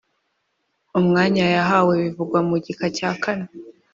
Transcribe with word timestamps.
umwanya 0.99 1.45
yahawe 1.55 1.93
bivugwa 2.03 2.39
mu 2.49 2.55
gika 2.65 2.87
cya 2.97 3.11
kane 3.23 3.47